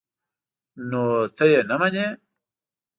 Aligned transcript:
_نو 0.89 1.03
ته 1.37 1.43
يې 1.51 1.59
نه 1.69 1.75
منې؟ 1.81 2.07